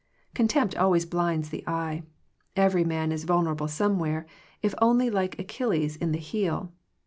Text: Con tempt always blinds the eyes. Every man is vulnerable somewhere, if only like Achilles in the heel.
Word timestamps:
Con 0.33 0.47
tempt 0.47 0.75
always 0.75 1.05
blinds 1.05 1.51
the 1.51 1.63
eyes. 1.67 2.01
Every 2.55 2.83
man 2.83 3.11
is 3.11 3.23
vulnerable 3.23 3.67
somewhere, 3.67 4.25
if 4.63 4.73
only 4.81 5.11
like 5.11 5.37
Achilles 5.37 5.95
in 5.95 6.11
the 6.11 6.17
heel. 6.17 6.71